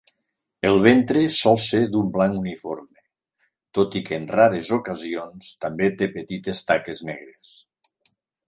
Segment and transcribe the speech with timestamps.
[0.67, 3.03] El ventre sol ser d'un blanc uniforme,
[3.79, 7.57] tot i que en rares ocasions també té petites taques negres.